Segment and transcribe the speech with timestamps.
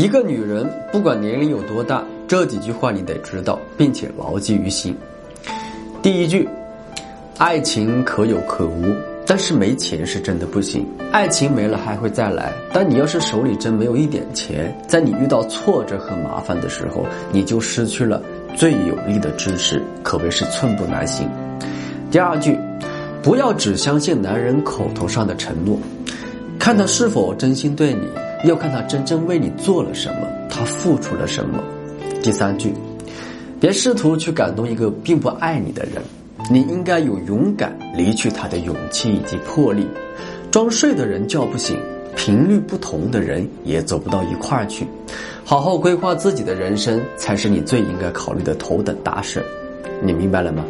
[0.00, 4.96] 一个女人不管年龄有多大，这几句话你得知道，并且牢记于心。
[6.00, 6.48] 第一句，
[7.36, 8.82] 爱情可有可无，
[9.26, 10.86] 但是没钱是真的不行。
[11.12, 18.22] 爱情没了还会再来，但你要是手里真没有一点钱，在你遇到挫折和麻烦的时候，你就失去了
[18.56, 21.28] 最有力的支持，可谓是寸步难行。
[22.10, 22.58] 第二句，
[23.22, 25.78] 不要只相信男人口头上的承诺，
[26.58, 28.08] 看他是否真心对你，
[28.44, 31.62] 要看他真正为你做了什么，他付出了什么。
[32.22, 32.72] 第三句，
[33.60, 36.02] 别试图去感动一个并不爱你的人，
[36.50, 39.86] 你应该有勇敢离去他的勇气以及魄力。
[40.50, 41.78] 装睡的人叫不醒，
[42.16, 44.86] 频率不同的人也走不到一块儿去。
[45.44, 49.44] 好好规划自己的人生，才是你最应该考虑的头等大事。
[50.02, 50.64] 你明白了吗？